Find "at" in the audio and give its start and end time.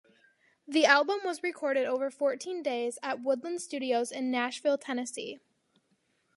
3.03-3.21